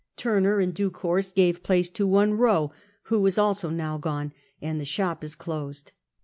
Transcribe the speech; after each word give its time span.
Turner 0.17 0.59
in 0.59 0.71
due 0.71 0.89
course 0.89 1.31
gave 1.31 1.61
j)lace 1.61 1.93
to 1.93 2.07
one 2.07 2.35
Eow, 2.35 2.71
who 3.03 3.23
is 3.27 3.37
also 3.37 3.69
now 3.69 3.99
gone, 3.99 4.33
and 4.59 4.79
the 4.79 4.83
shop 4.83 5.23
is 5.23 5.35
closed. 5.35 5.91